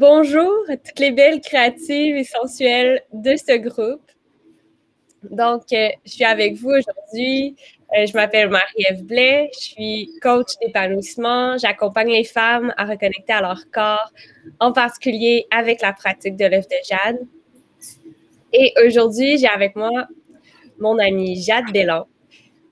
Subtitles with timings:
[0.00, 4.08] Bonjour à toutes les belles créatives et sensuelles de ce groupe.
[5.24, 7.56] Donc, euh, je suis avec vous aujourd'hui.
[7.96, 9.50] Euh, je m'appelle Marie-Ève Blais.
[9.54, 11.58] Je suis coach d'épanouissement.
[11.58, 14.12] J'accompagne les femmes à reconnecter à leur corps,
[14.60, 17.18] en particulier avec la pratique de l'œuf de Jade.
[18.52, 20.06] Et aujourd'hui, j'ai avec moi
[20.78, 22.06] mon amie Jade Delan.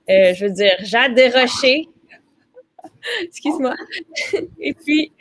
[0.09, 1.89] Euh, je veux dire, Jade Desrochers.
[3.23, 3.75] Excuse-moi.
[4.61, 5.11] Et puis,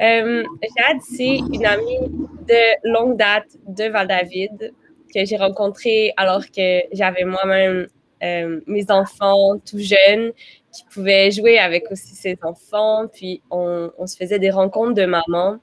[0.00, 0.42] euh,
[0.76, 2.08] Jade, c'est une amie
[2.48, 4.72] de longue date de Val-David
[5.14, 7.88] que j'ai rencontrée alors que j'avais moi-même
[8.22, 10.32] euh, mes enfants tout jeunes
[10.72, 13.06] qui pouvaient jouer avec aussi ses enfants.
[13.12, 15.58] Puis on, se faisait des rencontres de maman.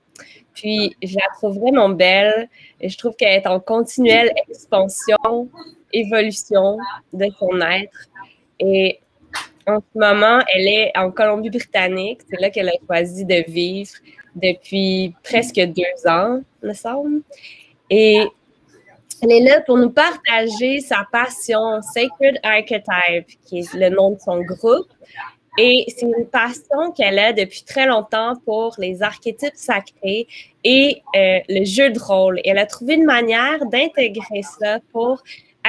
[0.54, 2.50] Puis je la trouve vraiment belle
[2.82, 5.50] et je trouve qu'elle est en continuelle expansion,
[5.94, 6.78] évolution
[7.14, 8.08] de son être.
[8.60, 9.00] Et
[9.68, 12.22] en ce moment, elle est en Colombie-Britannique.
[12.30, 13.92] C'est là qu'elle a choisi de vivre
[14.36, 17.22] depuis presque deux ans, me semble.
[17.90, 18.24] Et
[19.22, 24.20] elle est là pour nous partager sa passion Sacred Archetype, qui est le nom de
[24.20, 24.88] son groupe.
[25.60, 30.28] Et c'est une passion qu'elle a depuis très longtemps pour les archétypes sacrés
[30.64, 32.40] et euh, le jeu de rôle.
[32.44, 35.24] Et elle a trouvé une manière d'intégrer ça pour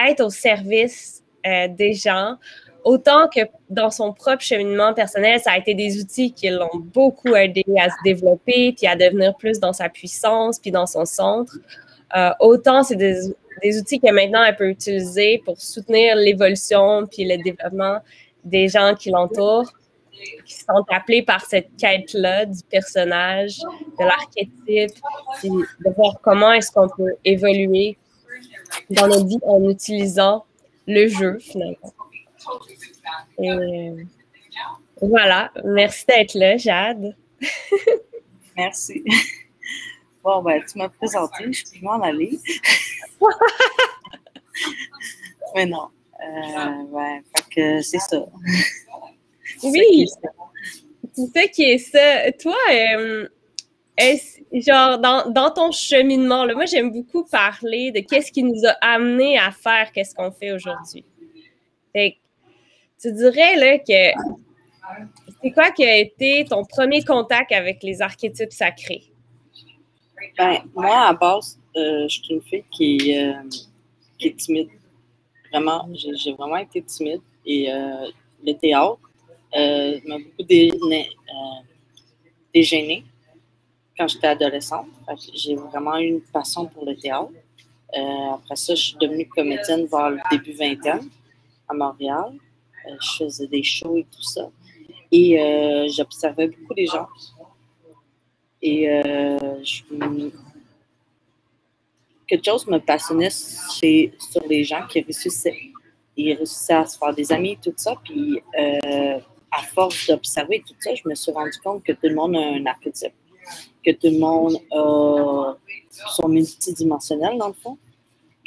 [0.09, 2.37] être au service euh, des gens,
[2.89, 7.35] autant que dans son propre cheminement personnel, ça a été des outils qui l'ont beaucoup
[7.35, 11.53] aidé à se développer, puis à devenir plus dans sa puissance, puis dans son centre.
[12.17, 13.21] Euh, autant c'est des,
[13.63, 17.99] des, outils que maintenant elle peut utiliser pour soutenir l'évolution puis le développement
[18.43, 19.71] des gens qui l'entourent,
[20.47, 23.59] qui sont appelés par cette quête-là du personnage,
[23.99, 24.99] de l'archétype,
[25.39, 27.99] puis de voir comment est-ce qu'on peut évoluer
[28.89, 30.47] dans notre vie en utilisant
[30.87, 31.93] le jeu finalement.
[33.39, 33.93] Et
[35.01, 37.17] voilà, merci d'être là, Jade.
[38.57, 39.05] merci.
[40.25, 42.39] Bon, ben, tu m'as présenté, je peux m'en aller.
[45.55, 45.89] Mais non.
[46.21, 48.27] Euh, fait que c'est ça.
[49.63, 50.07] Oui,
[51.13, 52.33] c'est ça qui est ça.
[52.33, 53.29] Toi, euh,
[54.53, 58.73] genre, dans, dans, ton cheminement, là, moi, j'aime beaucoup parler de qu'est-ce qui nous a
[58.81, 61.05] amené à faire qu'est-ce qu'on fait aujourd'hui.
[63.01, 64.39] Tu dirais là, que
[65.43, 69.05] c'est quoi qui a été ton premier contact avec les archétypes sacrés?
[70.37, 73.35] Ben, moi, à base, euh, je suis une fille qui, euh,
[74.19, 74.69] qui est timide.
[75.53, 77.21] Vraiment, j'ai vraiment été timide.
[77.47, 78.09] Et euh,
[78.45, 78.99] le théâtre
[79.55, 80.73] m'a beaucoup dé,
[83.97, 84.87] quand j'étais adolescente.
[85.35, 87.31] J'ai vraiment eu une passion pour le théâtre.
[88.35, 91.09] après ça, je suis devenue comédienne vers le début vingtaine
[91.69, 92.33] à Montréal.
[93.01, 94.51] Je faisais des shows et tout ça.
[95.11, 97.07] Et j'observais beaucoup les gens.
[98.61, 99.39] Et euh,
[102.27, 103.31] quelque chose me passionnait
[103.79, 105.57] chez, sur les gens qui réussissaient.
[106.17, 107.95] Ils réussissaient à se faire des amis, tout ça.
[108.03, 109.19] Puis, euh,
[109.51, 112.41] à force d'observer tout ça, je me suis rendu compte que tout le monde a
[112.41, 113.15] un archétype,
[113.85, 115.55] que tout le monde a
[116.17, 117.79] son multidimensionnel, dans le fond,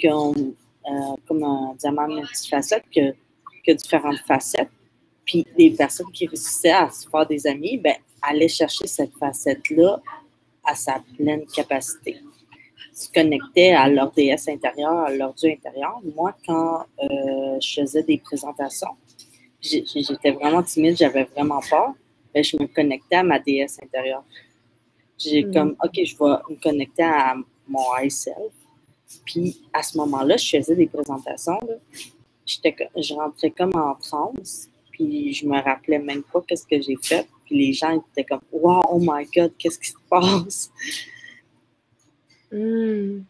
[0.03, 3.13] euh, comme un diamant multifacette, que,
[3.65, 4.69] que différentes facettes.
[5.25, 10.01] Puis, les personnes qui réussissaient à se faire des amis, ben, aller chercher cette facette-là
[10.63, 12.17] à sa pleine capacité.
[12.93, 15.99] Se connecter à leur déesse intérieure, à leur dieu intérieur.
[16.15, 18.95] Moi, quand euh, je faisais des présentations,
[19.61, 21.93] j'étais vraiment timide, j'avais vraiment peur,
[22.33, 24.23] mais je me connectais à ma déesse intérieure.
[25.17, 25.53] J'ai mm.
[25.53, 27.35] comme, OK, je vais me connecter à
[27.67, 28.53] mon high self.
[29.25, 31.59] Puis à ce moment-là, je faisais des présentations.
[32.45, 37.27] Je rentrais comme en transe, puis je me rappelais même pas qu'est-ce que j'ai fait
[37.51, 40.71] les gens étaient comme Wow, oh my God, qu'est-ce qui se passe?
[42.51, 43.21] Hmm.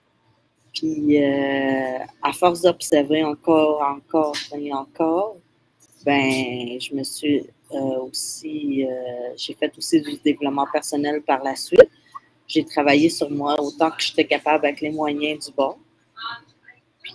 [0.73, 5.35] Puis euh, à force d'observer encore, encore et encore,
[6.05, 11.55] ben je me suis euh, aussi, euh, j'ai fait aussi du développement personnel par la
[11.55, 11.89] suite.
[12.47, 15.77] J'ai travaillé sur moi autant que j'étais capable avec les moyens du bord.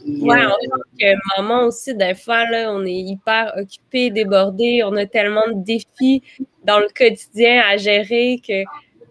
[0.05, 4.95] Oui, en tant que maman aussi, des fois, là, on est hyper occupé, débordé, on
[4.97, 6.23] a tellement de défis
[6.65, 8.63] dans le quotidien à gérer que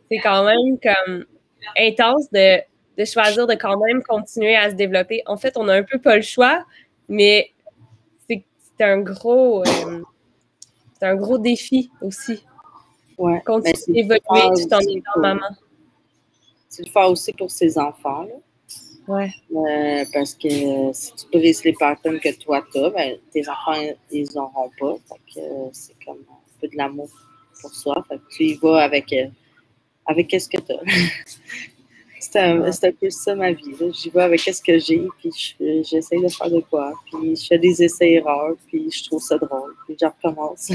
[0.10, 1.26] c'est quand même comme
[1.78, 2.60] intense de,
[2.98, 5.22] de, choisir de quand même continuer à se développer.
[5.26, 6.64] En fait, on a un peu pas le choix,
[7.08, 7.52] mais
[8.28, 10.02] c'est un gros euh,
[11.00, 12.44] c'est un gros défi aussi.
[13.18, 13.42] Ouais.
[13.46, 15.50] Continuer d'évoluer tout en étant maman.
[16.70, 18.24] C'est le faire aussi pour ses enfants.
[18.24, 18.36] Là.
[19.08, 19.32] Ouais.
[19.56, 23.80] Euh, parce que si tu brises les patterns que toi tu as, ben, tes enfants,
[24.12, 24.96] ils n'auront pas.
[25.72, 27.10] c'est comme un peu de l'amour
[27.62, 28.04] pour soi.
[28.32, 29.28] tu y vas avec, euh,
[30.06, 30.80] avec ce que tu as.
[32.18, 33.76] C'est un, un, peu ça ma vie.
[33.94, 36.92] J'y vais avec ce que j'ai, puis j'essaie de faire de quoi.
[37.06, 40.72] Puis je fais des essais-erreurs, puis je trouve ça drôle, puis je recommence.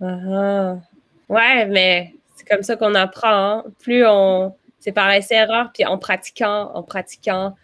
[0.00, 0.78] Uh
[1.30, 3.28] Ouais, mais c'est comme ça qu'on apprend.
[3.28, 3.64] Hein.
[3.78, 4.52] Plus on.
[4.80, 7.54] C'est par essai-erreur, puis en pratiquant, en pratiquant,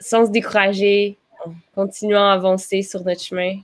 [0.00, 3.56] sans se décourager, en continuant à avancer sur notre chemin.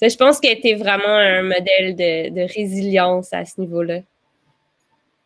[0.00, 4.00] je pense qu'elle était vraiment un modèle de, de résilience à ce niveau-là.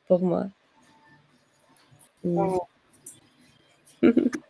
[0.08, 0.46] Pour moi.
[2.25, 2.56] Mm.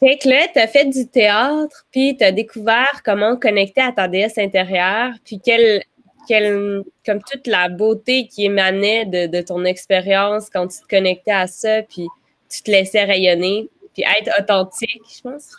[0.00, 3.92] Fait que là, tu as fait du théâtre, puis tu as découvert comment connecter à
[3.92, 5.84] ta déesse intérieure, puis quelle,
[6.28, 11.46] comme toute la beauté qui émanait de, de ton expérience quand tu te connectais à
[11.46, 12.08] ça, puis
[12.48, 15.50] tu te laissais rayonner, puis être authentique, je pense.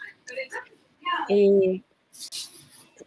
[1.30, 1.81] Et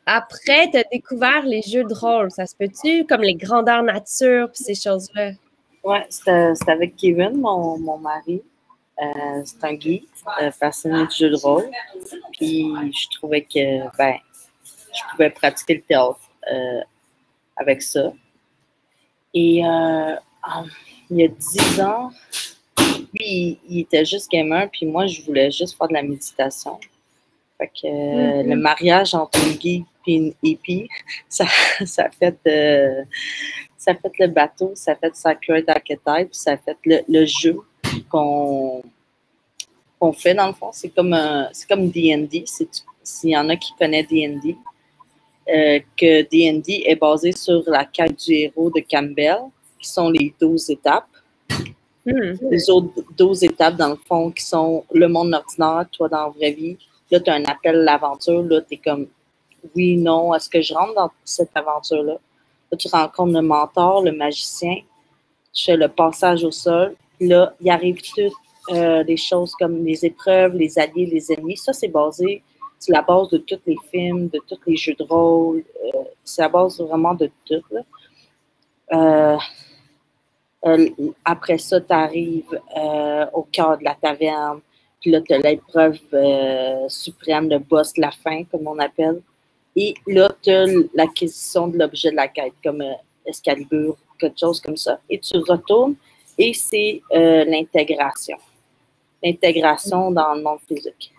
[0.06, 2.30] après, tu as découvert les jeux de rôle.
[2.30, 5.32] Ça se peut-tu, comme les grandeurs nature, puis ces choses-là?
[5.82, 8.42] Oui, c'était avec Kevin, mon, mon mari.
[9.02, 10.06] Euh, c'est un geek,
[10.40, 11.68] euh, fasciné du jeu de rôle.
[12.32, 14.14] Puis je trouvais que ben,
[14.64, 16.80] je pouvais pratiquer le théâtre euh,
[17.56, 18.12] avec ça.
[19.32, 22.10] Et il y a dix ans,
[23.14, 26.78] lui, il, était juste gamer, puis moi, je voulais juste faire de la méditation.
[27.58, 28.48] Fait que mm-hmm.
[28.48, 30.88] le mariage entre un geek puis une
[31.28, 31.46] ça,
[31.84, 32.36] ça fait
[33.84, 37.58] ça fait le bateau, ça fait Sacred Archetype, ça fait le, le jeu
[38.10, 38.82] qu'on
[40.12, 40.70] fait dans le fond.
[40.72, 41.16] C'est comme
[41.52, 42.44] c'est comme D&D.
[43.02, 44.56] S'il y en a qui connaissent D&D,
[45.48, 49.38] euh, que D&D est basé sur la quête du héros de Campbell,
[49.78, 51.08] qui sont les 12 étapes.
[52.06, 52.34] Hmm.
[52.50, 56.28] Les autres 12 étapes, dans le fond, qui sont le monde ordinaire, toi dans la
[56.28, 56.76] vraie vie.
[57.10, 58.42] Là, tu as un appel à l'aventure.
[58.42, 59.06] Là, tu es comme
[59.74, 62.18] oui, non, est-ce que je rentre dans cette aventure-là?
[62.70, 64.76] Là, tu rencontres le mentor, le magicien,
[65.52, 66.94] tu fais le passage au sol.
[67.20, 68.32] Là, il arrive tout
[68.70, 71.56] euh, des choses comme les épreuves, les alliés, les ennemis.
[71.56, 72.42] Ça, c'est basé
[72.84, 75.64] sur la base de tous les films, de tous les jeux de rôle.
[75.84, 77.62] Euh, c'est la base vraiment de tout.
[78.92, 79.36] Euh,
[81.24, 82.60] après ça, tu arrives
[83.32, 84.60] au cœur de la taverne.
[85.00, 85.98] Puis là, tu as l'épreuve
[86.88, 89.20] suprême, le boss la fin, comme on appelle.
[89.76, 92.82] Et là, tu as l'acquisition de l'objet de la quête, comme
[93.26, 94.98] Excalibur, quelque chose comme ça.
[95.10, 95.96] Et tu retournes
[96.38, 98.38] et c'est l'intégration
[99.24, 101.13] l'intégration dans le monde physique.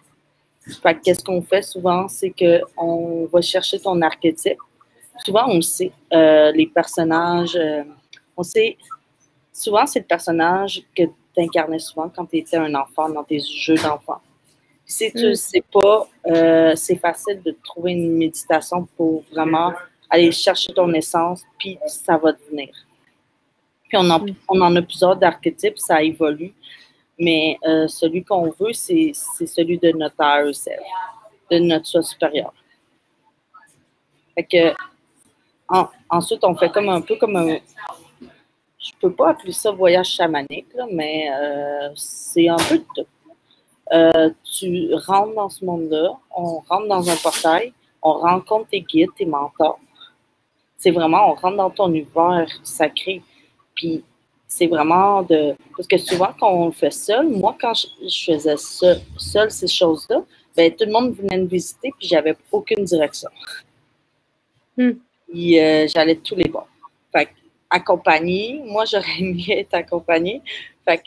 [1.04, 4.58] Qu'est-ce qu'on fait souvent, c'est qu'on va chercher ton archétype.
[5.24, 7.84] Souvent, on sait, euh, les personnages, euh,
[8.36, 8.78] on sait,
[9.54, 13.40] souvent, c'est le personnage que tu incarnais souvent quand tu étais un enfant dans tes
[13.40, 14.22] jeux d'enfant.
[14.86, 15.36] Si tu ne mm.
[15.36, 19.74] sais pas, euh, c'est facile de trouver une méditation pour vraiment
[20.10, 22.70] aller chercher ton essence, puis ça va devenir.
[23.88, 24.36] Puis on en, mm.
[24.50, 26.54] on en a plusieurs d'archétypes, ça évolue.
[27.18, 30.52] Mais euh, celui qu'on veut, c'est celui de notre higher
[31.52, 32.54] de notre soi supérieur.
[34.34, 34.76] Fait que,
[36.10, 37.58] ensuite, on fait comme un peu comme un.
[38.78, 43.08] Je peux pas appeler ça voyage chamanique, mais euh, c'est un peu de tout.
[43.94, 47.72] Euh, tu rentres dans ce monde-là, on rentre dans un portail,
[48.02, 49.80] on rencontre tes guides, tes mentors.
[50.78, 53.22] C'est vraiment, on rentre dans ton univers sacré.
[53.76, 54.04] Puis
[54.48, 55.56] c'est vraiment de.
[55.76, 59.68] Parce que souvent, quand on le fait seul, moi, quand je, faisais ça, seul ces
[59.68, 60.24] choses-là,
[60.56, 63.30] ben, tout le monde venait me visiter, puis j'avais aucune direction.
[64.78, 64.94] Hmm.
[65.28, 66.68] Puis euh, j'allais tous les bords.
[67.12, 67.30] Fait
[67.70, 70.42] accompagné, moi, j'aurais aimé être accompagné.
[70.88, 71.02] Fait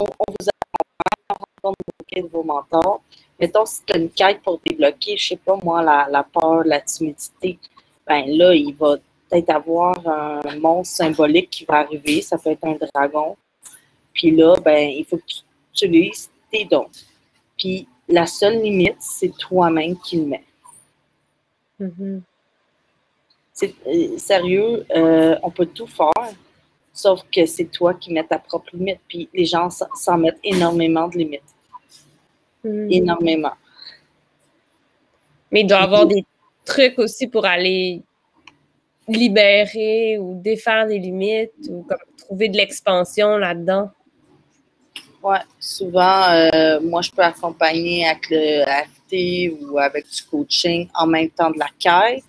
[0.00, 3.02] on, on vous accompagne, on rencontre de vos mentors.
[3.38, 6.64] Mettons, si tu as une quête pour débloquer, je sais pas moi, la, la peur,
[6.64, 7.58] la timidité,
[8.06, 8.96] ben là, il va
[9.28, 13.36] peut-être avoir un monstre symbolique qui va arriver, ça peut être un dragon.
[14.12, 16.88] Puis là, ben, il faut que tu utilises tes dons.
[17.56, 20.44] Puis la seule limite, c'est toi-même qui le mets.
[21.80, 22.20] Mm-hmm.
[23.52, 26.32] C'est euh, sérieux, euh, on peut tout faire,
[26.92, 29.00] sauf que c'est toi qui mets ta propre limite.
[29.08, 31.42] Puis les gens s'en mettent énormément de limites.
[32.64, 32.92] Mm-hmm.
[32.92, 33.54] Énormément.
[35.50, 36.24] Mais il doit y avoir des
[36.64, 38.02] trucs aussi pour aller
[39.08, 43.90] libérer ou défaire des limites ou comme trouver de l'expansion là-dedans?
[45.22, 51.06] Oui, souvent, euh, moi, je peux accompagner avec le FT ou avec du coaching en
[51.06, 52.24] même temps de la quête.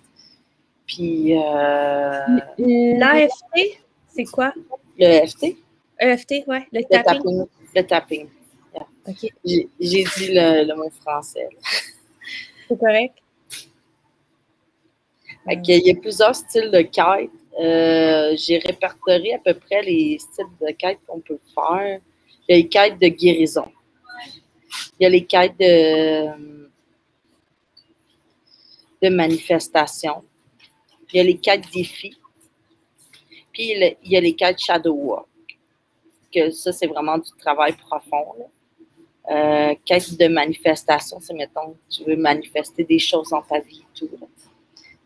[0.86, 1.36] Puis.
[1.38, 4.52] Euh, L'AFT, c'est quoi?
[4.98, 5.56] Le FT?
[6.00, 7.46] EFT, oui, le, tapping.
[7.76, 8.28] Le tapping.
[9.44, 11.48] J'ai dit le, le, mot français.
[12.68, 13.14] C'est correct?
[15.48, 17.30] Il y a plusieurs styles de quête.
[17.58, 22.00] Euh, j'ai répertorié à peu près les styles de quête qu'on peut faire.
[22.48, 23.70] Il y a les quêtes de guérison.
[24.98, 26.26] Il y a les quêtes de,
[29.02, 30.22] de manifestation.
[31.12, 32.16] Il y a les quêtes défis.
[33.52, 35.26] Puis il y a les quêtes shadow work.
[36.32, 38.50] Que ça, c'est vraiment du travail profond.
[39.30, 43.98] Euh, quête de manifestation, c'est mettons tu veux manifester des choses dans ta vie et
[43.98, 44.08] tout.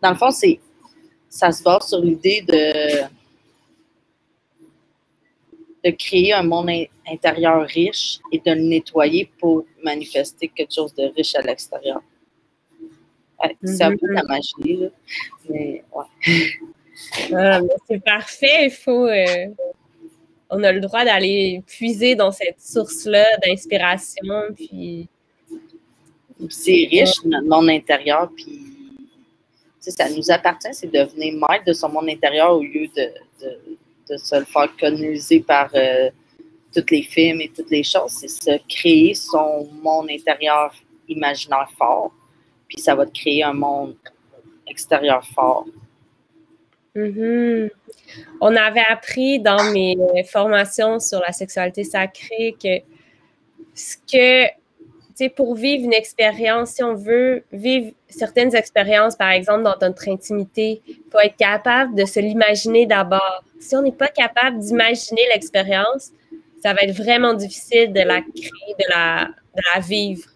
[0.04, 0.60] Dans le fond, c'est
[1.30, 3.04] ça se base sur l'idée de,
[5.82, 6.68] de créer un monde
[7.08, 12.02] intérieur riche et de le nettoyer pour manifester quelque chose de riche à l'extérieur.
[13.62, 14.28] C'est un peu la mm-hmm.
[14.28, 14.88] magie, là.
[15.48, 16.04] mais ouais.
[17.32, 19.06] Ah, c'est parfait, il faut.
[19.06, 19.46] Euh,
[20.50, 25.08] on a le droit d'aller puiser dans cette source-là d'inspiration, puis.
[26.50, 28.73] C'est riche, notre monde intérieur, puis
[29.90, 34.38] ça nous appartient, c'est de devenir maître de son monde intérieur au lieu de, se
[34.38, 36.10] le faire coloniser par euh,
[36.74, 38.12] tous les films et toutes les choses.
[38.12, 40.74] C'est se créer son monde intérieur
[41.08, 42.12] imaginaire fort,
[42.68, 43.96] puis ça va te créer un monde
[44.66, 45.66] extérieur fort.
[46.96, 47.70] Mm-hmm.
[48.40, 49.96] On avait appris dans mes
[50.30, 52.78] formations sur la sexualité sacrée que
[53.74, 54.63] ce que
[55.36, 60.82] pour vivre une expérience, si on veut vivre certaines expériences, par exemple, dans notre intimité,
[60.86, 63.44] il faut être capable de se l'imaginer d'abord.
[63.60, 66.10] Si on n'est pas capable d'imaginer l'expérience,
[66.62, 70.28] ça va être vraiment difficile de la créer, de la, de la vivre.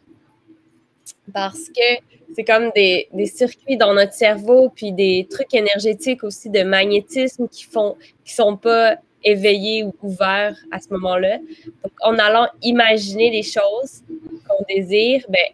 [1.32, 2.02] Parce que
[2.34, 7.48] c'est comme des, des, circuits dans notre cerveau, puis des trucs énergétiques aussi de magnétisme
[7.48, 11.38] qui font qui sont pas éveillé ou ouvert à ce moment-là.
[11.38, 14.02] Donc, en allant imaginer les choses
[14.48, 15.46] qu'on désire, ben,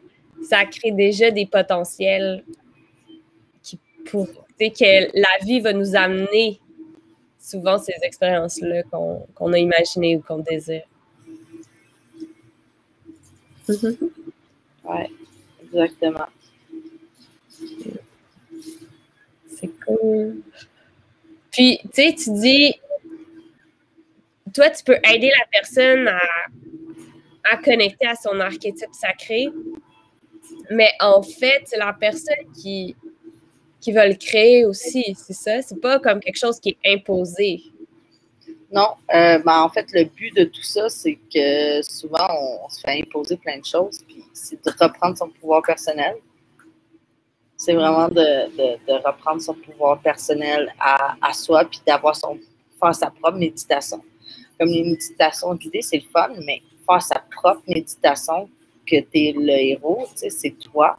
[0.49, 2.44] ça crée déjà des potentiels
[3.62, 4.28] qui pour
[4.59, 6.61] que la vie va nous amener
[7.38, 10.85] souvent ces expériences-là qu'on a imaginées ou qu'on désire.
[13.68, 15.04] oui,
[15.64, 16.26] exactement.
[19.49, 20.42] C'est cool.
[21.50, 22.75] Puis, tu sais, tu dis,
[24.54, 29.49] toi, tu peux aider la personne à, connecter à son archétype sacré,
[30.70, 32.96] mais en fait, c'est la personne qui,
[33.80, 35.61] qui va le créer aussi, c'est ça?
[35.61, 37.62] C'est pas comme quelque chose qui est imposé.
[38.73, 42.26] Non, euh, ben, en fait, le but de tout ça, c'est que souvent,
[42.64, 46.14] on, se fait imposer plein de choses, puis c'est de reprendre son pouvoir personnel.
[47.56, 52.38] C'est vraiment de, reprendre son pouvoir personnel à, à soi, puis d'avoir son
[52.80, 54.02] faire sa propre méditation
[54.64, 58.49] comme les méditations guidées, c'est le fun, mais faire sa propre méditation,
[58.87, 60.99] que tu es le héros, c'est toi.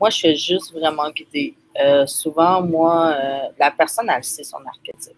[0.00, 1.54] Moi, je fais juste vraiment guider.
[1.82, 5.16] Euh, souvent, moi, euh, la personne, elle sait son archétype.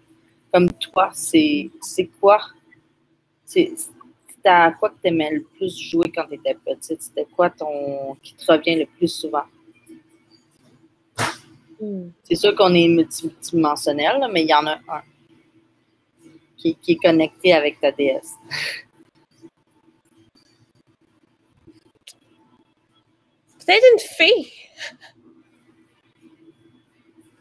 [0.53, 1.71] Comme toi, c'est
[2.21, 2.39] quoi?
[3.45, 3.75] C'était
[4.45, 7.03] à quoi que tu aimais le plus jouer quand tu étais petite?
[7.03, 9.45] C'était quoi ton qui te revient le plus souvent?
[11.81, 12.09] Hmm.
[12.25, 15.03] C'est sûr qu'on est multidimensionnel, mais il y en a un
[16.73, 18.33] qui, est connecté avec ta déesse.
[23.59, 24.53] Peut-être une fille.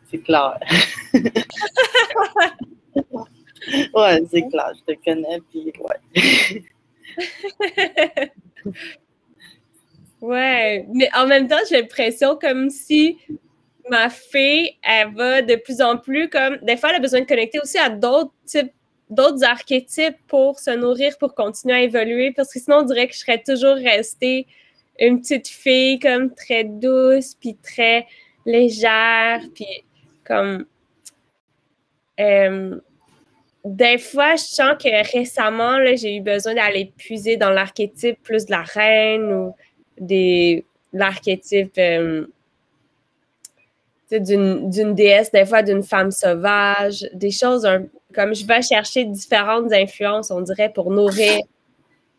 [0.10, 0.60] C'est clair.
[3.94, 6.00] ouais, c'est clair, je te connais, puis ouais.
[10.22, 13.18] ouais, mais en même temps, j'ai l'impression comme si
[13.89, 16.58] ma fille, elle va de plus en plus comme.
[16.62, 18.72] Des fois, elle a besoin de connecter aussi à d'autres types
[19.10, 23.13] d'autres archétypes pour se nourrir, pour continuer à évoluer, parce que sinon, on dirait que
[23.13, 24.48] je serais toujours restée
[25.00, 28.07] une petite fille comme très douce, puis très
[28.45, 29.83] légère, puis
[30.25, 30.65] comme...
[32.19, 32.79] Euh,
[33.65, 38.51] des fois, je sens que récemment, j'ai eu besoin d'aller puiser dans l'archétype plus de
[38.51, 39.55] la reine ou
[39.98, 42.25] des l'archétype euh,
[44.12, 49.72] d'une déesse, des fois d'une femme sauvage, des choses un, comme je vais chercher différentes
[49.74, 51.39] influences, on dirait, pour nourrir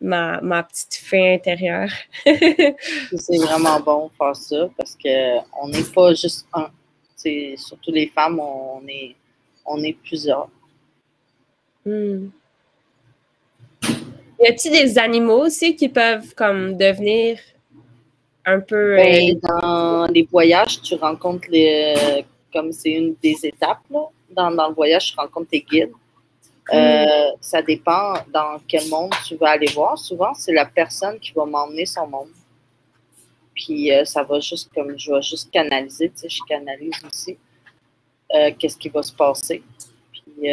[0.01, 1.89] ma, petite fille intérieure.
[2.25, 6.69] c'est vraiment bon de faire ça parce qu'on n'est pas juste un.
[7.57, 9.15] surtout les femmes, on est,
[9.65, 10.49] on est plusieurs.
[11.85, 12.27] Hmm.
[14.39, 17.39] Y a-t-il des animaux aussi qui peuvent comme devenir
[18.45, 18.97] un peu.
[18.97, 22.25] Ben, dans les voyages, tu rencontres les.
[22.51, 25.91] Comme c'est une des étapes, là dans, le voyage, tu rencontres tes guides.
[26.73, 29.97] Euh, ça dépend dans quel monde tu vas aller voir.
[29.97, 32.29] Souvent, c'est la personne qui va m'emmener son monde.
[33.53, 37.37] Puis euh, ça va juste comme je vais juste canaliser, tu sais, je canalise aussi.
[38.59, 39.63] qu'est-ce qui va se passer.
[40.11, 40.49] Puis,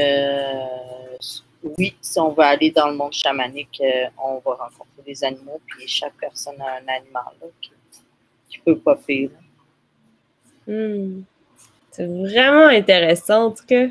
[1.78, 3.82] oui, si on va aller dans le monde chamanique,
[4.22, 7.70] on va rencontrer des animaux, puis chaque personne a un animal qui,
[8.50, 9.30] qui peut popper.
[10.66, 11.22] Hmm.
[11.92, 13.86] C'est vraiment intéressant, en tout cas.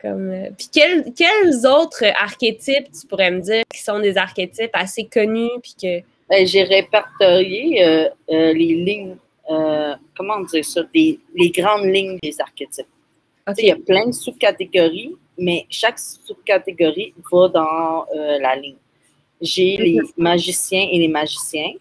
[0.00, 5.04] Comme, euh, Puis quels autres archétypes tu pourrais me dire qui sont des archétypes assez
[5.04, 5.50] connus?
[5.62, 6.00] Puis que...
[6.28, 9.16] Ben, j'ai répertorié euh, euh, les lignes,
[10.16, 12.86] comment dire ça, les grandes lignes des archétypes.
[13.58, 18.06] Il y a plein de sous-catégories, mais chaque sous-catégorie va dans
[18.40, 18.76] la ligne.
[19.40, 21.72] J'ai les magiciens et les magiciens.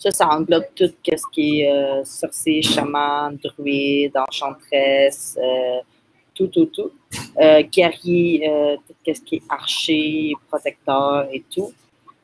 [0.00, 5.80] Ça, ça englobe tout ce qui est euh, sorcier, chaman, druide, enchantresse, euh,
[6.34, 6.90] tout, tout, tout.
[7.38, 11.74] Euh, guerrier, euh, tout ce qui est archer, protecteur et tout.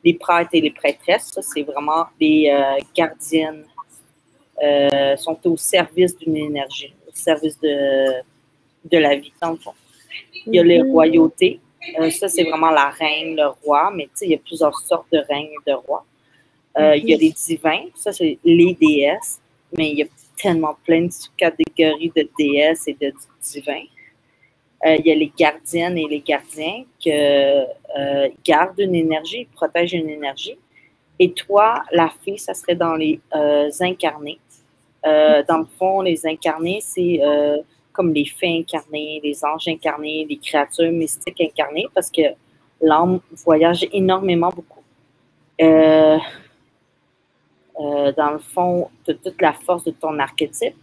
[0.02, 2.50] Les prêtres et les prêtresses, ça, c'est vraiment des
[2.94, 3.66] gardiennes,
[5.18, 8.22] sont au service d'une énergie, au service de,
[8.90, 9.74] de la vie, dans le fond.
[10.46, 10.92] Il y a les mhm.
[10.92, 11.60] royautés.
[12.10, 15.08] ça, c'est vraiment la reine, le roi, mais tu sais, il y a plusieurs sortes
[15.12, 16.06] de règnes et de rois.
[16.78, 19.40] Euh, il y a les divins, ça c'est les déesses,
[19.76, 20.06] mais il y a
[20.36, 23.86] tellement plein de catégories de déesses et de divins.
[24.84, 29.94] Euh, il y a les gardiennes et les gardiens qui euh, gardent une énergie, protègent
[29.94, 30.56] une énergie.
[31.18, 33.18] Et toi, la fée, ça serait dans les
[33.80, 34.38] incarnés.
[35.02, 37.20] dans le fond, les incarnés, c'est
[37.96, 42.22] comme les fées incarnées, les anges incarnés, les créatures mystiques incarnées, parce que
[42.82, 44.82] l'âme voyage énormément beaucoup.
[45.62, 46.18] Euh,
[47.78, 50.76] dans le fond, tu toute la force de ton archétype.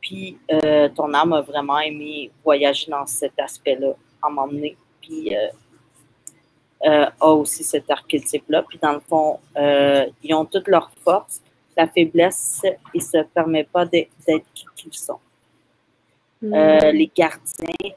[0.00, 3.92] Puis euh, ton âme a vraiment aimé voyager dans cet aspect-là,
[4.22, 4.76] à m'emmener.
[5.00, 5.34] Puis
[6.84, 8.64] euh, a aussi cet archétype-là.
[8.68, 9.38] Puis dans le fond,
[10.22, 11.40] ils ont toute leur force.
[11.76, 12.62] La faiblesse,
[12.94, 14.10] ils ne se permettent pas d'être
[14.54, 15.18] qui qu'ils sont.
[16.42, 16.54] Hmm.
[16.54, 17.90] les gardiens,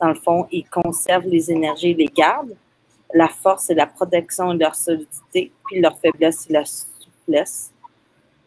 [0.00, 2.56] dans le fond, ils conservent les énergies les gardent
[3.14, 7.70] la force et la protection et leur solidité, puis leur faiblesse et la souplesse.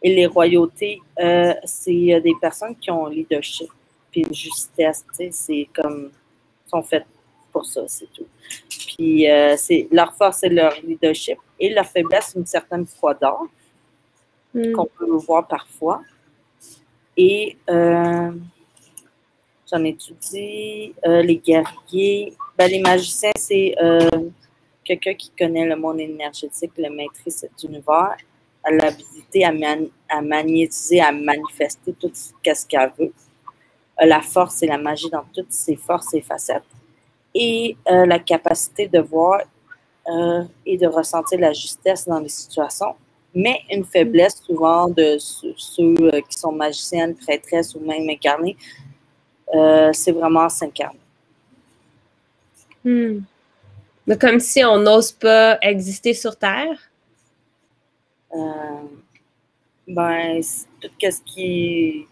[0.02, 3.70] Et les royautés, euh, c'est euh, des personnes qui ont leadership,
[4.10, 6.10] puis une justesse, c'est comme,
[6.66, 7.06] sont faites
[7.50, 8.26] pour ça, c'est tout.
[8.68, 13.40] Puis euh, c'est leur force et leur leadership, et leur faiblesse, une certaine froideur,
[14.54, 14.72] hmm.
[14.72, 16.02] qu'on peut voir parfois.
[17.16, 18.34] Et j'en
[19.84, 23.74] ai tout dit, les guerriers, ben, les magiciens, c'est
[24.88, 28.16] quelqu'un qui connaît le monde énergétique, le maîtrise univers,
[28.64, 29.52] a l'habilité à,
[30.08, 33.12] à, magnétiser, à manifester tout ce qu'elle veut,
[33.98, 36.62] a la force et la magie dans toutes ses forces et facettes,
[37.34, 39.42] et euh, la capacité de voir
[40.08, 42.94] euh, et de ressentir la justesse dans les situations,
[43.34, 48.56] mais une faiblesse souvent de ceux, euh, qui sont magiciennes, prêtresses ou même incarnées,
[49.92, 50.98] c'est vraiment s'incarner.
[54.08, 56.78] Mais comme si on n'ose pas exister sur Terre?
[58.34, 58.86] Euh,
[59.86, 60.40] ben,
[60.80, 62.06] tout ce qui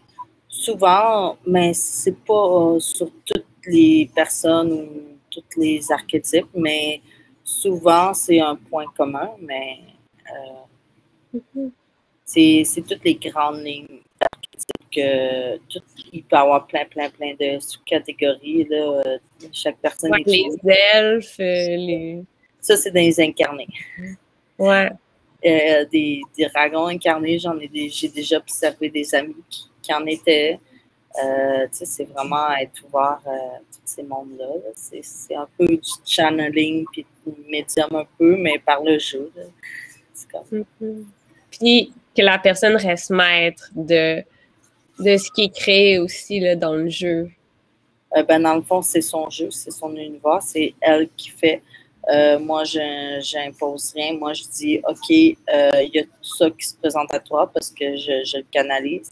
[0.47, 4.87] souvent, mais c'est pas euh, sur toutes les personnes ou
[5.31, 7.01] tous les archétypes, mais
[7.43, 9.81] souvent c'est un point commun, mais
[11.35, 11.71] euh, mm-hmm.
[12.67, 14.03] c'est toutes les grandes lignes
[14.97, 15.83] que tout,
[16.13, 18.67] il peut y avoir plein, plein, plein de sous-catégories.
[18.71, 19.03] Là,
[19.53, 22.25] chaque personne Les elfes, euh, les.
[22.61, 23.69] Ça, c'est dans les incarnés.
[24.59, 24.91] Ouais.
[25.45, 29.37] Euh, des, des, dragons incarnés, j'en ai j'ai déjà observé des amis
[29.83, 30.59] qui, en étaient.
[31.23, 34.47] Euh, c'est vraiment être ouvert à tous ces mondes-là.
[34.75, 39.31] C'est un peu du channeling puis du médium un peu, mais par le jeu.
[40.33, 40.65] Comme...
[40.83, 41.05] Mm-hmm.
[41.51, 44.25] Puis que la personne reste maître de
[44.99, 47.31] de ce qui est créé aussi là, dans le jeu?
[48.17, 51.63] Euh, ben, dans le fond, c'est son jeu, c'est son univers, c'est elle qui fait.
[52.09, 54.15] Euh, moi, je n'impose rien.
[54.15, 57.51] Moi, je dis, OK, euh, il y a tout ça qui se présente à toi
[57.53, 59.11] parce que je, le canalise.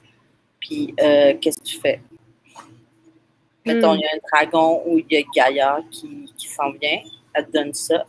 [0.60, 2.00] Puis, qu'est-ce que tu fais?
[3.66, 3.98] Mettons, hmm.
[3.98, 7.00] il y a un dragon ou il y a Gaïa qui, qui s'en vient.
[7.34, 8.06] Elle te donne ça.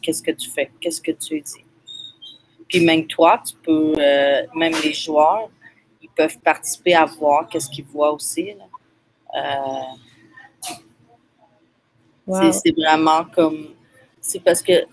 [0.00, 0.70] qu'est-ce que tu fais?
[0.80, 1.64] Qu'est-ce que tu dis?
[2.68, 3.94] Puis, même toi, tu peux,
[4.54, 5.50] même les joueurs,
[6.18, 8.50] peuvent participer à voir qu'est-ce qu'ils voient aussi.
[9.36, 9.86] Euh,
[12.52, 13.68] c'est vraiment comme.
[14.20, 14.84] C'est parce que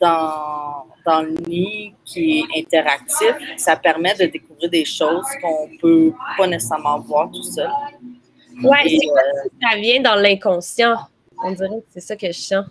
[0.00, 5.76] dans, dans le nid qui est interactif, ça permet de découvrir des choses qu'on ne
[5.78, 7.70] peut pas nécessairement voir tout seul.
[8.62, 10.96] Oui, c'est euh, ça vient dans l'inconscient?
[11.44, 12.66] On dirait que c'est ça que je sens.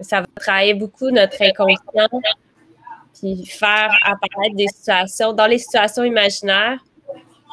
[0.00, 2.08] Ça va travailler beaucoup notre inconscient,
[3.18, 6.78] puis faire apparaître des situations, dans les situations imaginaires,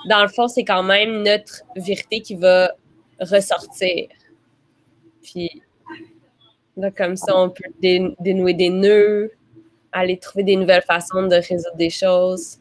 [0.07, 2.71] dans le fond, c'est quand même notre vérité qui va
[3.19, 4.07] ressortir.
[5.23, 5.61] Puis
[6.77, 9.31] là, comme ça, on peut dénouer des nœuds,
[9.91, 12.59] aller trouver des nouvelles façons de résoudre des choses.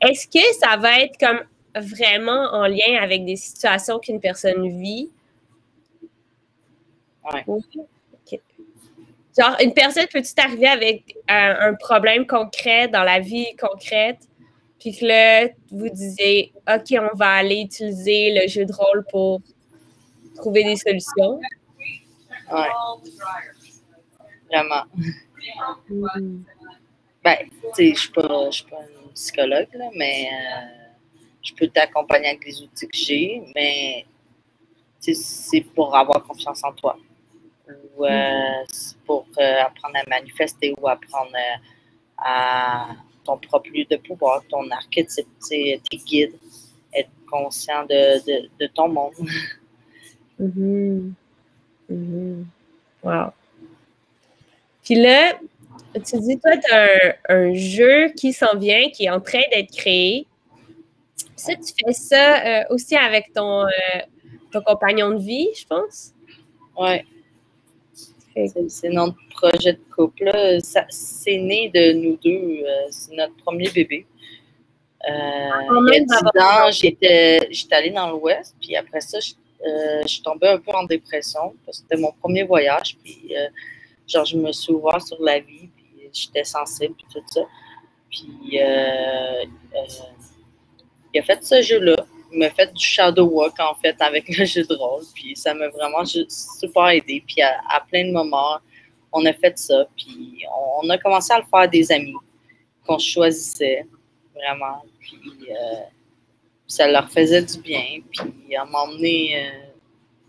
[0.00, 1.40] Est-ce que ça va être comme
[1.74, 5.10] vraiment en lien avec des situations qu'une personne vit?
[7.32, 7.58] Oui.
[9.36, 14.28] Genre, une personne peut-tu t'arriver avec un, un, problème concret dans la vie concrète,
[14.84, 19.40] puis que là, vous disiez, OK, on va aller utiliser le jeu de rôle pour
[20.36, 21.40] trouver des solutions?
[22.52, 22.66] Oui.
[24.50, 24.84] Vraiment.
[25.88, 26.42] Mm.
[27.24, 30.92] Ben, tu sais, je ne suis pas, une psychologue, là, mais euh,
[31.42, 34.04] je peux t'accompagner avec les outils que j'ai, mais
[35.00, 36.98] c'est pour avoir confiance en toi
[37.96, 38.64] ou euh,
[39.06, 41.32] pour euh, apprendre à manifester ou apprendre
[42.18, 42.88] à
[43.24, 46.34] ton propre lieu de pouvoir, ton archétype, tes guides,
[46.92, 49.14] être conscient de, de, ton monde.
[50.40, 51.12] Mm-hmm.
[51.92, 52.44] Mm-hmm.
[53.02, 53.32] Wow.
[54.82, 55.34] Puis là,
[55.92, 59.70] tu dis, toi, tu as un, jeu qui s'en vient, qui est en train d'être
[59.70, 60.26] créé.
[61.36, 63.66] Ça, tu fais ça aussi avec ton,
[64.50, 66.14] ton compagnon de vie, je pense?
[66.78, 67.04] Oui.
[68.68, 70.30] C'est notre projet de couple.
[70.88, 72.64] C'est né de nous deux.
[72.64, 74.06] Euh, c'est notre premier bébé.
[75.08, 79.32] Euh, il y a 10 ans, j'étais allée dans l'Ouest, puis après ça, je,
[79.66, 82.96] euh, je, suis tombée un peu en dépression parce que c'était mon premier voyage.
[83.04, 83.48] Puis, euh,
[84.06, 87.42] genre, je me suis ouvert sur la vie, puis j'étais sensible, puis tout ça.
[88.10, 88.60] Puis, il
[91.18, 91.96] a fait ce jeu-là
[92.34, 95.04] m'a fait du shadow walk en fait avec le jeu de rôle.
[95.14, 97.22] Puis ça m'a vraiment super aidé.
[97.26, 98.58] Puis à, plein de moments,
[99.12, 99.86] on a fait ça.
[99.96, 100.44] Puis
[100.82, 102.14] on, a commencé à le faire des amis
[102.86, 103.86] qu'on choisissait
[104.34, 104.82] vraiment.
[105.00, 105.20] Puis
[105.50, 105.80] euh,
[106.66, 108.00] ça leur faisait du bien.
[108.10, 109.50] Puis à donné, euh,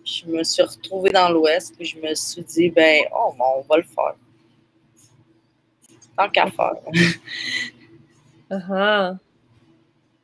[0.03, 1.75] je me suis retrouvée dans l'Ouest.
[1.75, 4.15] Puis je me suis dit, ben, oh, on va le faire.
[6.17, 6.75] Tant qu'à faire.
[8.51, 8.55] uh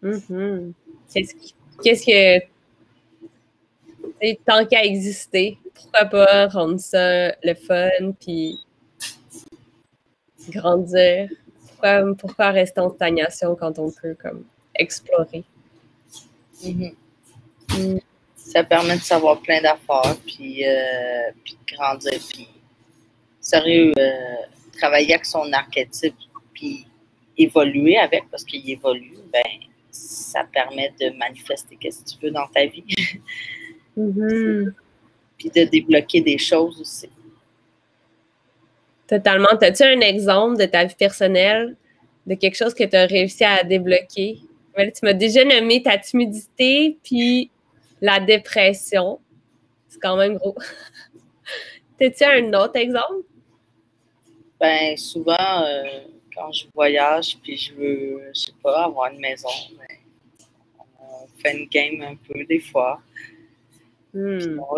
[0.04, 0.74] -huh.
[1.08, 2.45] C'est ce qui qu'est-ce que.
[4.45, 8.60] Tant qu'à exister, pourquoi pas rendre ça le fun, puis
[10.49, 11.29] grandir?
[12.19, 15.43] Pourquoi, rester en stagnation quand on peut comme explorer?
[16.63, 16.93] Mm-hmm.
[17.77, 17.99] Mm.
[18.36, 21.31] Ça permet de savoir plein d'affaires, puis, euh,
[21.67, 22.47] grandir, puis
[23.39, 24.36] sérieux, euh,
[24.77, 26.15] travailler avec son archétype,
[26.53, 26.86] puis
[27.38, 29.41] évoluer avec, parce qu'il évolue, ben
[29.91, 32.84] ça permet de manifester ce que tu veux dans ta vie.
[33.97, 34.73] Mm-hmm.
[35.38, 37.10] Puis de débloquer des choses aussi.
[39.08, 39.49] Totalement.
[39.60, 41.75] As-tu un exemple de ta vie personnelle,
[42.25, 44.39] de quelque chose que tu as réussi à débloquer?
[44.77, 47.51] tu m'as déjà nommé ta timidité, puis
[47.99, 49.19] la dépression.
[49.89, 50.56] C'est quand même gros.
[51.99, 53.25] T'as-tu un autre exemple?
[54.60, 56.01] Ben, souvent, euh,
[56.34, 59.98] quand je voyage, puis je veux, je sais pas, avoir une maison, ben,
[61.00, 63.02] on fait une game un peu des fois.
[64.13, 64.60] Hmm.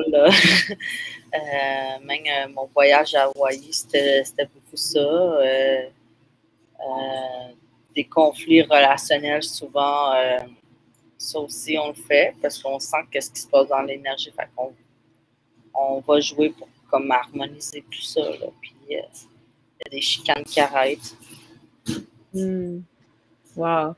[1.36, 4.22] Euh, même euh, mon voyage à Hawaï, c'était
[4.54, 5.00] beaucoup ça.
[5.00, 5.88] Euh,
[7.96, 10.14] des conflits relationnels, souvent,
[11.18, 14.32] ça aussi, on le fait parce qu'on sent qu'est-ce qui se passe dans l'énergie.
[14.56, 14.76] Qu'on
[15.74, 18.22] on va jouer pour comme harmoniser tout ça.
[18.62, 21.16] Puis, il y a des chicanes qui arrêtent.
[22.34, 22.80] Hmm.
[23.56, 23.96] Wow.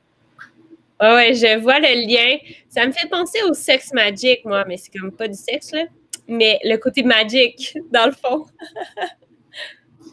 [1.02, 2.38] ouais, je vois le lien.
[2.70, 5.86] Ça me fait penser au sexe magic, moi, mais c'est comme pas du sexe, là.
[6.28, 8.46] Mais le côté magic, dans le fond.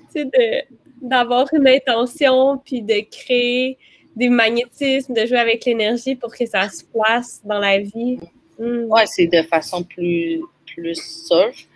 [0.12, 0.66] sais,
[1.00, 3.78] d'avoir une intention, puis de créer
[4.14, 8.18] des magnétismes, de jouer avec l'énergie pour que ça se place dans la vie.
[8.58, 8.84] Hmm.
[8.84, 11.66] Ouais, c'est de façon plus, plus surf.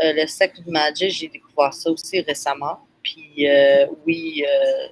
[0.00, 2.78] Euh, le sexe magic, j'ai découvert ça aussi récemment.
[3.02, 4.88] Puis euh, oui, euh,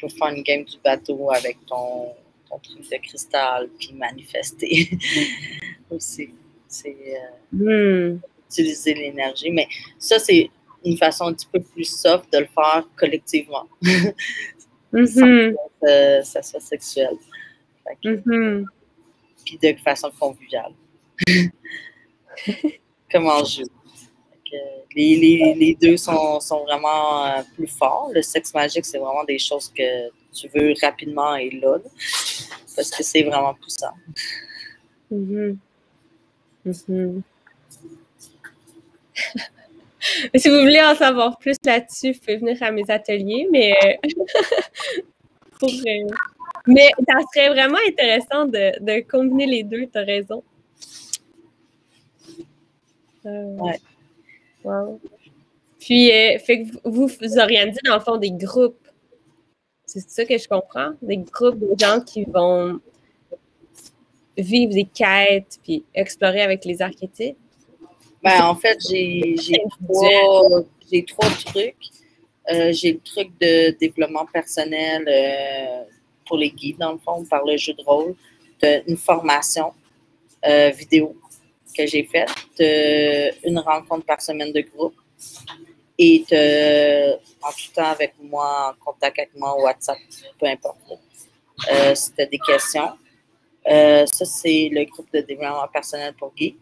[0.00, 2.12] pour faire une game du bateau avec ton,
[2.48, 4.90] ton truc de cristal, puis manifester
[5.90, 6.30] aussi.
[6.66, 6.96] C'est
[7.54, 8.20] euh, hmm.
[8.50, 9.50] utiliser l'énergie.
[9.50, 10.50] Mais ça, c'est
[10.84, 13.66] une façon un petit peu plus soft de le faire collectivement.
[14.92, 15.54] Mm-hmm.
[15.54, 17.16] Sans que ça soit sexuel.
[18.04, 18.64] Mm-hmm.
[19.44, 20.72] Puis de façon conviviale.
[23.12, 23.64] Comment je
[24.94, 28.10] les, les, deux sont, sont vraiment euh, plus forts.
[28.14, 31.78] Le sexe magique, c'est vraiment des choses que tu veux rapidement et là,
[32.76, 33.94] parce que c'est vraiment puissant.
[36.70, 37.22] Mm
[40.34, 44.08] si vous voulez en savoir plus là-dessus, vous pouvez venir à mes ateliers, mais euh,
[45.58, 45.70] pour,
[46.66, 50.42] Mais ça serait vraiment intéressant de, de combiner les deux, tu as raison.
[53.26, 53.78] Euh, Ouais.
[54.68, 55.00] Wow.
[55.78, 58.86] Puis, euh, fait que vous, vous organisez dans le fond des groupes.
[59.86, 60.92] C'est ça que je comprends?
[61.00, 62.80] Des groupes de gens qui vont
[64.36, 67.36] vivre des quêtes puis explorer avec les archétypes?
[68.22, 71.76] Ben, en fait, j'ai j'ai trois, j'ai trois trucs.
[72.50, 75.84] Euh, j'ai le truc de développement personnel euh,
[76.26, 78.14] pour les guides, dans le fond, par le jeu de rôle.
[78.62, 79.72] Une formation
[80.44, 81.14] euh, vidéo
[81.78, 84.94] que j'ai faite, T'as une rencontre par semaine de groupe
[85.98, 86.24] et
[87.42, 89.98] en tout temps avec moi, en contact avec moi, WhatsApp,
[90.38, 90.78] peu importe.
[91.72, 92.90] Euh, si tu as des questions.
[93.68, 96.56] Euh, ça, c'est le groupe de développement personnel pour guides.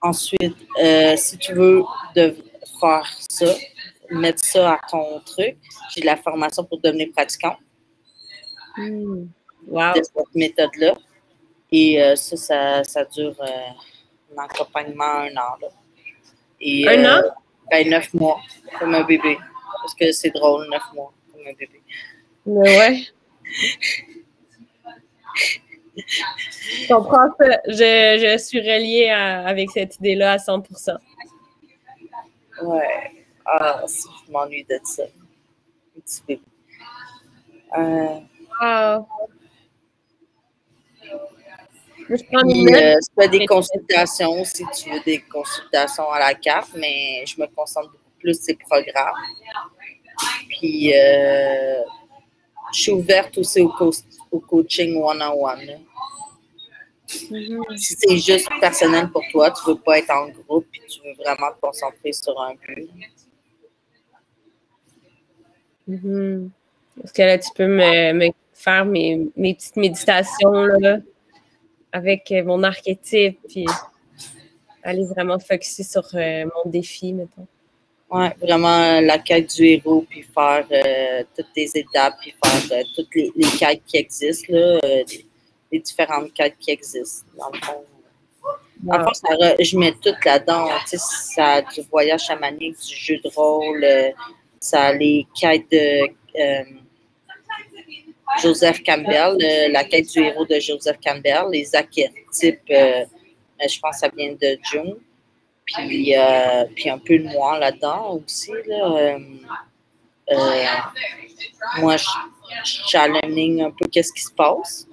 [0.00, 1.82] Ensuite, euh, si tu veux
[2.14, 2.36] de
[2.80, 3.46] faire ça,
[4.10, 5.56] mettre ça à ton truc,
[5.90, 7.56] j'ai de la formation pour devenir pratiquant
[8.76, 9.28] Hmm.
[9.68, 9.94] Wow.
[9.94, 10.94] de cette méthode-là.
[11.70, 13.70] Et euh, ça, ça, ça dure euh,
[14.38, 15.56] accompagnement un an.
[15.60, 15.68] là.
[16.60, 17.34] Et, Un euh, an?
[17.70, 18.40] Ben, neuf mois,
[18.78, 19.38] comme un bébé.
[19.82, 21.82] Parce que c'est drôle, neuf mois, comme un bébé.
[22.46, 23.02] Mais ouais.
[25.96, 27.58] Je comprends ça.
[27.68, 27.72] Je,
[28.32, 30.96] je suis reliée à- avec cette idée-là à 100%.
[32.62, 33.24] Ouais.
[33.46, 35.02] Ah, si je m'ennuie de ça.
[35.04, 36.42] Un petit bébé.
[37.78, 38.20] Euh,
[38.62, 39.08] Wow.
[42.08, 42.74] Je Puis, note.
[42.74, 47.40] euh, je fais des consultations si tu veux des consultations à la carte, mais je
[47.40, 49.14] me concentre beaucoup plus sur ces programmes.
[50.48, 51.80] Puis, euh,
[52.74, 53.90] je suis ouverte aussi au, co-
[54.30, 55.80] au coaching one-on-one.
[57.30, 57.76] Mhm.
[57.76, 61.14] Si c'est juste personnel pour toi, tu veux pas être en groupe, puis tu veux
[61.14, 62.88] vraiment te concentrer sur un but.
[65.86, 66.50] Mhm.
[67.00, 70.98] Parce que là, tu peux me, me faire mes, mes petites méditations là,
[71.94, 73.64] avec euh, mon archétype, puis
[74.82, 77.46] aller vraiment focuser sur euh, mon défi, mettons.
[78.10, 82.78] Ouais, vraiment euh, la quête du héros, puis faire euh, toutes les étapes, puis faire
[82.78, 85.26] euh, toutes les, les quêtes qui existent, là, les,
[85.72, 87.26] les différentes quêtes qui existent.
[87.38, 87.84] Dans le fond,
[88.90, 90.68] En fait, ça re- je mets tout là-dedans.
[90.82, 93.86] Tu sais, ça a du voyage chamanique, du jeu de rôle,
[94.60, 96.06] ça a les quêtes de
[98.42, 103.04] Joseph Campbell, euh, la quête du héros de Joseph Campbell, les archétypes, euh,
[103.62, 104.96] euh, je pense que ça vient de Jung.
[105.66, 108.52] Puis, euh, puis un peu de moi là-dedans aussi.
[108.66, 109.18] Là,
[111.78, 112.06] moi, je,
[112.86, 114.86] challenge un peu qu'est-ce qui se passe,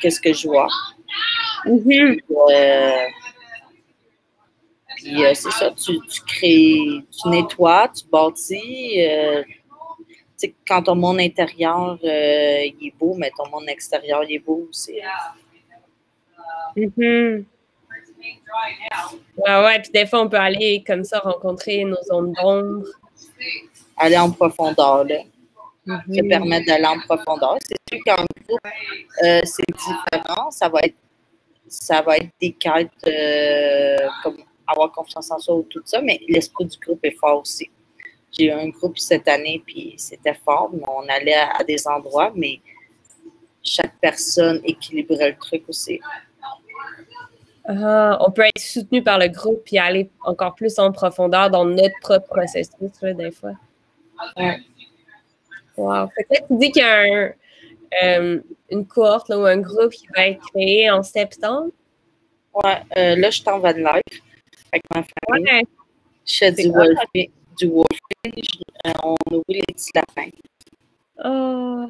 [0.00, 0.68] qu'est-ce, que je vois.
[1.64, 2.18] Mhm.
[2.50, 3.06] Euh,
[4.96, 9.06] puis c'est ça, tu, tu crées, tu nettoies, tu bâtis.
[10.66, 14.66] Quand ton monde intérieur euh, il est beau, mais ton monde extérieur il est beau
[14.70, 14.98] aussi.
[19.36, 22.86] Ouais, ouais, puis des fois, on peut aller comme ça rencontrer nos zones d'ombre.
[23.96, 25.16] Aller en profondeur, là,
[25.84, 26.16] Mhm.
[26.16, 27.58] te permettre d'aller en profondeur.
[27.60, 28.60] C'est sûr qu'en groupe,
[29.24, 30.50] euh, c'est différent.
[30.50, 30.96] Ça va être,
[31.66, 36.20] ça va être des quêtes euh, comme avoir confiance en soi ou tout ça, mais
[36.28, 37.68] l'esprit du groupe est fort aussi.
[38.32, 40.70] J'ai eu un groupe cette année, puis c'était fort.
[40.72, 42.60] mais On allait à, à des endroits, mais
[43.62, 46.00] chaque personne équilibrait le truc aussi.
[47.64, 51.64] Ah, on peut être soutenu par le groupe puis aller encore plus en profondeur dans
[51.64, 53.52] notre propre processus, là, des fois.
[54.36, 54.58] Ouais.
[55.76, 55.90] Wow.
[55.90, 57.32] Là, tu dis qu'il y a un,
[58.02, 58.40] euh,
[58.70, 61.70] une cohorte là, ou un groupe qui va être créé en septembre?
[62.54, 64.22] Ouais, euh, là, je suis en van life
[64.72, 65.44] avec ma famille.
[65.44, 65.62] Ouais.
[66.26, 66.70] Je fais du.
[67.58, 70.30] Du euh, on ouvre les petits lapins.
[71.24, 71.86] Oh.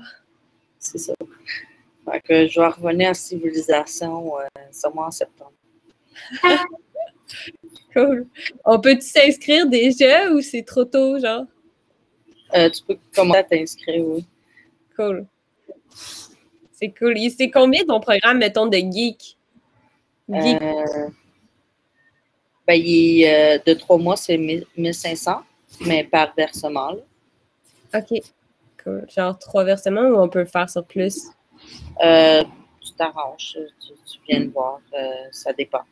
[0.78, 1.14] C'est ça.
[2.04, 5.52] Fait que je vais revenir à civilisation euh, sûrement en septembre.
[7.94, 8.26] Cool.
[8.64, 11.44] On peut-tu s'inscrire déjà ou c'est trop tôt, genre?
[12.54, 14.24] Euh, tu peux commencer à t'inscrire, oui.
[14.96, 15.26] Cool.
[16.72, 17.18] C'est cool.
[17.18, 19.36] Et C'est combien ton programme, mettons, de geek?
[20.28, 20.62] Geek?
[20.62, 21.08] Euh,
[22.66, 25.42] ben, il est, euh, de trois mois, c'est 1000 1500,
[25.86, 26.92] mais par versement.
[26.92, 27.98] là.
[28.00, 28.22] OK.
[28.82, 29.06] Cool.
[29.08, 31.26] Genre trois versements ou on peut le faire sur plus?
[32.02, 32.42] Euh,
[32.80, 35.82] tu t'arranges, tu, tu viens de voir, euh, ça dépend.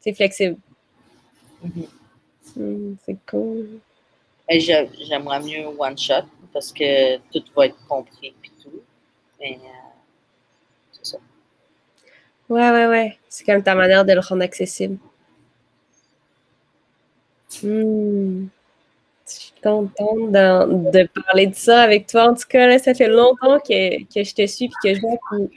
[0.00, 0.56] C'est flexible.
[1.62, 1.86] Mhm.
[2.56, 3.80] Hmm, c'est cool.
[4.48, 8.80] J'aimerais mieux one shot parce que tout va être compris puis tout.
[9.40, 9.68] Mais euh,
[10.92, 11.18] c'est ça.
[12.48, 13.18] Ouais, ouais, ouais.
[13.28, 14.98] C'est comme ta manière de le rendre accessible.
[17.62, 18.46] Hmm.
[19.62, 22.30] contente de, parler de ça avec toi.
[22.30, 25.16] En tout cas, ça fait longtemps que, que je te suis et que je vois
[25.30, 25.48] que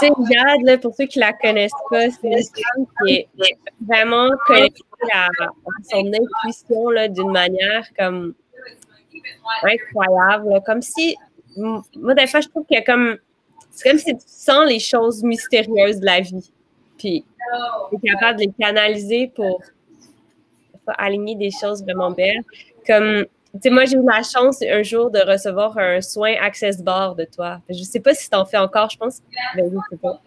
[0.00, 3.28] tu sais, Jade, là, pour ceux qui la connaissent pas, c'est une femme qui est
[3.86, 4.82] vraiment connectée
[5.12, 5.28] à,
[5.90, 8.34] son intuition d'une manière comme
[9.62, 10.60] incroyable.
[10.64, 11.16] comme si,
[11.56, 13.16] moi, des fois, je trouve a comme,
[13.70, 16.50] c'est comme si tu sens les choses mystérieuses de la vie.
[16.98, 17.24] Puis,
[17.90, 19.62] tu es capable de les canaliser pour
[20.92, 22.42] aligner des choses vraiment belles.
[22.86, 26.82] Comme, tu sais, moi, j'ai eu la chance un jour de recevoir un soin Access
[26.82, 27.60] Bar de toi.
[27.68, 29.22] Je ne sais pas si tu en fais encore, je pense.
[29.56, 30.20] Ben, je sais pas.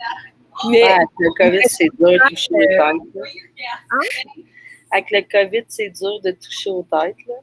[0.69, 3.23] Mais, avec le COVID, c'est dur de toucher aux têtes.
[3.91, 3.99] Hein?
[4.91, 7.15] Avec le COVID, c'est dur de toucher aux têtes.
[7.27, 7.35] Là.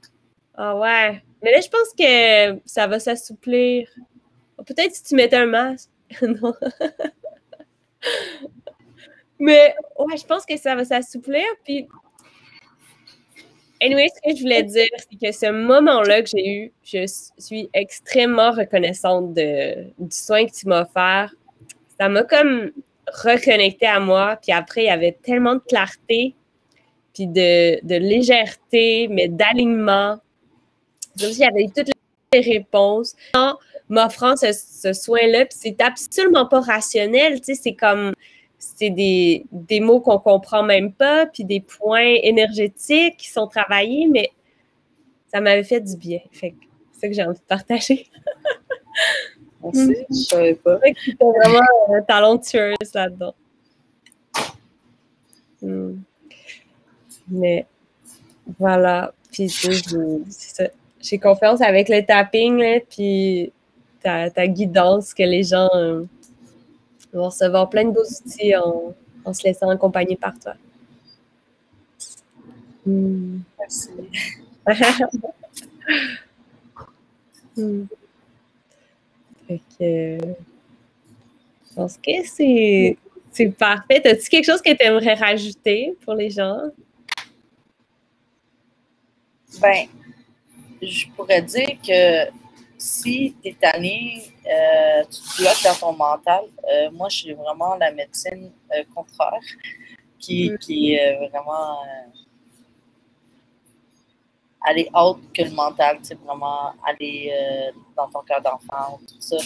[0.56, 1.22] Ah ouais.
[1.42, 3.88] Mais là, je pense que ça va s'assouplir.
[4.66, 5.90] Peut-être si tu mettais un masque.
[6.22, 6.54] non.
[9.38, 11.44] Mais ouais, je pense que ça va s'assouplir.
[11.64, 11.86] Puis
[13.80, 17.06] Anyway, ce que je voulais dire, c'est que ce moment-là que j'ai eu, je
[17.38, 21.34] suis extrêmement reconnaissante du soin que tu m'as offert.
[21.98, 22.70] Ça m'a comme
[23.12, 24.38] reconnecté à moi.
[24.42, 26.34] Puis après, il y avait tellement de clarté,
[27.14, 30.18] puis de, légèreté, mais d'alignement.
[31.20, 31.90] Comme s'il y avait toutes
[32.32, 33.14] les réponses.
[33.34, 33.54] En
[33.88, 37.40] m'offrant ce, ce soin-là, puis c'est absolument pas rationnel.
[37.40, 38.14] Tu sais, c'est comme
[38.58, 44.06] c'est des, des, mots qu'on comprend même pas, puis des points énergétiques qui sont travaillés,
[44.06, 44.30] mais
[45.28, 46.20] ça m'avait fait du bien.
[46.32, 46.54] Fait
[46.92, 48.06] c'est ça que j'ai envie de partager.
[49.62, 50.78] Merci, je savais pas.
[50.84, 53.34] Es vraiment euh, talentueuse là-dedans.
[55.60, 55.96] Hmm.
[57.28, 57.66] Mais
[58.58, 59.12] voilà.
[59.32, 59.52] Puis
[61.00, 63.52] j'ai confiance avec le tapping, là, puis
[64.02, 65.68] ta, ta, guidance que les gens.
[65.74, 66.04] Euh,
[67.16, 68.94] on va recevoir plein de beaux outils en,
[69.32, 70.54] se laissant accompagner par toi.
[72.86, 73.90] Merci.
[79.46, 80.18] Fait que,
[81.68, 82.98] je pense que c'est,
[83.32, 84.06] c'est parfait.
[84.06, 86.70] As-tu quelque chose que tu aimerais rajouter pour les gens?
[89.60, 89.86] Ben,
[90.82, 92.45] je pourrais dire que
[92.86, 96.44] si tu es tanné, euh, tu te bloques dans ton mental.
[96.72, 99.40] Euh, moi, je suis vraiment la médecine euh, contraire
[100.18, 100.58] qui, mm.
[100.58, 101.82] qui est vraiment
[104.60, 107.32] aller haute que le mental, c'est vraiment aller
[107.96, 109.36] dans ton cœur d'enfant, tout ça.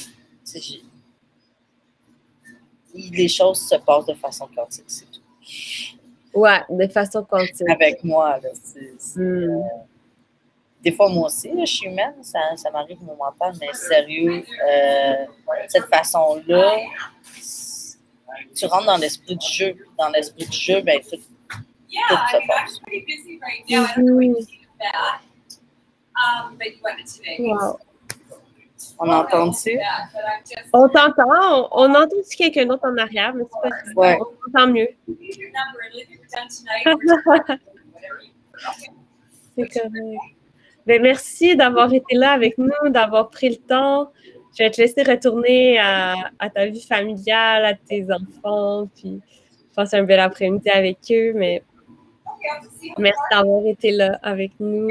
[2.95, 5.21] Les choses se passent de façon quantique, c'est tout.
[6.35, 7.69] Ouais, de façon quantique.
[7.69, 8.49] Avec moi, là.
[8.63, 9.90] C'est, mm
[10.83, 15.27] des fois, moi aussi, je suis humaine, ça, ça m'arrive mon mental, mais sérieux, euh,
[15.69, 16.77] cette façon-là,
[18.55, 19.77] tu rentres dans l'esprit du jeu.
[19.99, 22.81] Dans l'esprit du jeu, ben, tout, tout se passe.
[27.39, 27.79] Wow.
[28.99, 29.79] On entend-tu?
[30.73, 31.69] On t'entend.
[31.73, 34.19] On, entend-tu quelqu'un d'autre en arrière, mais c'est pas ouais.
[34.21, 34.89] On entend mieux.
[39.57, 40.40] c'est correct.
[40.91, 44.11] Ben, merci d'avoir été là avec nous, d'avoir pris le temps.
[44.59, 49.21] Je vais te laisser retourner à, ta vie familiale, à tes enfants, puis
[49.77, 51.33] passer un bel après-midi avec eux.
[51.37, 51.63] Mais
[52.99, 54.89] merci d'avoir été là avec nous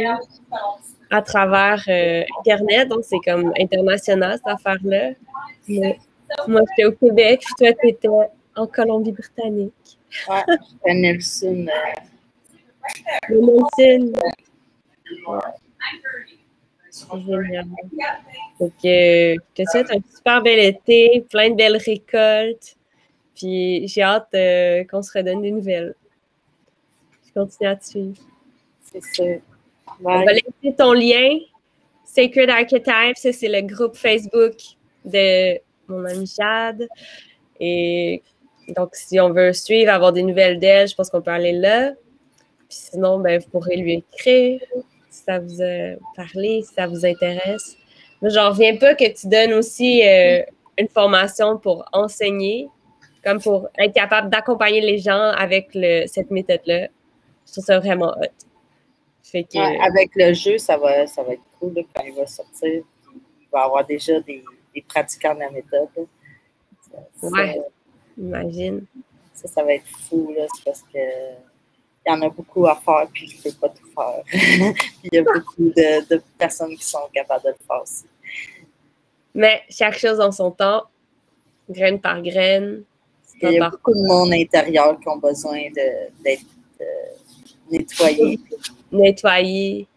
[1.12, 2.88] à travers euh, Internet.
[2.88, 5.09] Donc, c'est comme international, cette affaire-là.
[6.47, 8.07] Moi, j'étais au Québec, puis toi, tu étais
[8.55, 9.99] en Colombie-Britannique.
[10.29, 10.45] Ouais,
[10.93, 11.65] Nelson.
[13.29, 13.35] Euh...
[13.35, 14.13] Nelson.
[16.91, 17.67] Génial.
[18.59, 22.75] Donc, euh, je te souhaite un super bel été, plein de belles récoltes.
[23.35, 25.95] Puis j'ai hâte euh, qu'on se redonne des nouvelles.
[27.25, 28.17] Je continue à te suivre.
[28.81, 29.23] C'est ça.
[30.03, 31.37] On va laisser ton lien.
[32.03, 34.55] Sacred Archetype, ça c'est le groupe Facebook
[35.05, 36.87] de mon ami Jade.
[37.59, 38.23] Et
[38.75, 41.91] donc, si on veut suivre, avoir des nouvelles d'elle, je pense qu'on peut aller là.
[42.67, 44.59] Puis sinon, ben, vous pourrez lui écrire
[45.09, 47.77] si ça vous a parlé, si ça vous intéresse.
[48.21, 50.43] Mais j'en reviens pas que tu donnes aussi euh,
[50.77, 52.67] une formation pour enseigner,
[53.23, 55.69] comme pour être capable d'accompagner les gens avec
[56.07, 56.87] cette méthode-là.
[57.47, 59.35] Je trouve ça vraiment hot.
[59.81, 62.83] avec le jeu, ça va, ça va être cool quand il va sortir.
[63.13, 64.43] Il va avoir déjà des,
[64.87, 65.89] pratiquants de la méthode.
[67.23, 67.62] ouais,
[68.17, 68.85] imagine.
[69.33, 70.99] Ça, ça va être fou, là, parce que
[72.06, 74.23] il y en a beaucoup à faire, puis je ne peux pas tout faire.
[75.04, 78.06] il y a beaucoup de, personnes qui sont capables de le faire aussi.
[79.33, 80.83] Mais chaque chose en son temps,
[81.69, 82.83] graine par graine.
[83.41, 86.43] Il y a beaucoup de monde intérieur qui ont besoin d'être
[86.81, 86.85] euh,
[87.71, 88.39] nettoyé.
[88.91, 89.87] Nettoyé.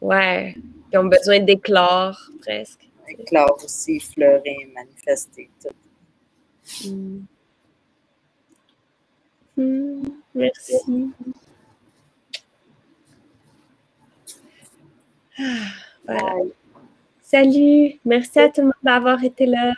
[0.00, 0.54] Ouais.
[0.92, 2.88] Ils ont besoin d'éclore, presque.
[3.08, 6.88] Éclore aussi, fleurir, manifester, tout.
[6.88, 7.20] Hmm.
[10.34, 10.74] Merci.
[15.38, 15.42] Ah,
[16.04, 16.44] voilà.
[17.22, 17.98] Salut.
[18.04, 19.72] Merci à tout le monde d'avoir été là.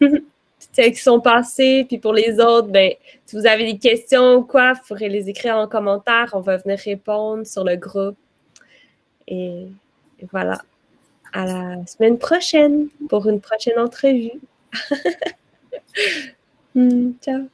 [0.00, 2.92] Ceux qui sont passés, puis pour les autres, ben,
[3.26, 6.30] si vous avez des questions ou quoi, vous pourrez les écrire en commentaire.
[6.32, 8.16] On va venir répondre sur le groupe.
[9.28, 9.66] Et,
[10.18, 10.62] et voilà.
[11.32, 14.32] À la semaine prochaine pour une prochaine entrevue.
[16.74, 17.50] Hmm, ciao.